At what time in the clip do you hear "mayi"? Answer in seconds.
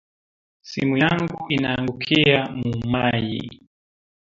2.91-3.41